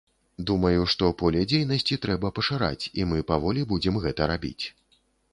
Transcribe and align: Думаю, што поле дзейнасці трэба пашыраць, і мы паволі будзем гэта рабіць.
Думаю, 0.49 0.79
што 0.93 1.09
поле 1.19 1.43
дзейнасці 1.51 1.97
трэба 2.05 2.31
пашыраць, 2.39 2.85
і 3.01 3.05
мы 3.11 3.19
паволі 3.33 3.67
будзем 3.75 4.01
гэта 4.07 4.21
рабіць. 4.33 4.65